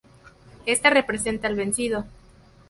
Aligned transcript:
Esta 0.65 0.89
representa 0.89 1.47
al 1.47 1.53
vencido. 1.55 2.05